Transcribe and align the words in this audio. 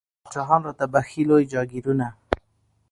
پاچاهان 0.23 0.61
را 0.65 0.71
ته 0.79 0.85
بخښي 0.93 1.23
لوی 1.29 1.43
جاګیرونه 1.51 2.07